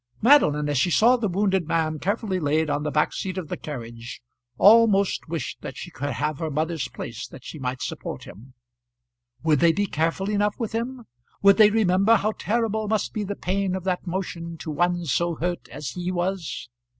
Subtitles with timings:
[0.19, 3.55] Madeline, as she saw the wounded man carefully laid on the back seat of the
[3.55, 4.19] carriage,
[4.57, 8.55] almost wished that she could have her mother's place that she might support him.
[9.43, 11.03] Would they be careful enough with him?
[11.43, 15.35] Would they remember how terrible must be the pain of that motion to one so
[15.35, 16.67] hurt as he was?